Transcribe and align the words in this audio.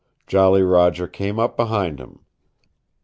Jolly 0.25 0.63
Roger 0.63 1.07
came 1.07 1.37
up 1.37 1.55
behind 1.55 1.99
him. 1.99 2.21